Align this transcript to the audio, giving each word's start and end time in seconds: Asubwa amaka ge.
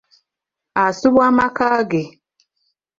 Asubwa 0.85 1.23
amaka 1.31 1.67
ge. 1.89 2.03